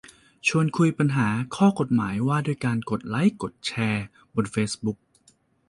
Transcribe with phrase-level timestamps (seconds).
[0.47, 4.03] ชวนคุยปัญหาข้อกฎหมายว่าด้วยการกดไลค์กดแชร์
[4.35, 4.97] บนเฟซบุ๊ก